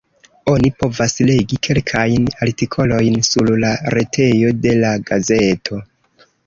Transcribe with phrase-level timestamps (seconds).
[0.51, 5.85] Oni povas legi kelkajn artikolojn sur la retejo de la gazeto.